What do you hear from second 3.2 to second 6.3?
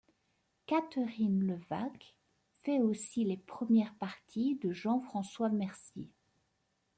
les premières parties de Jean-François Mercier.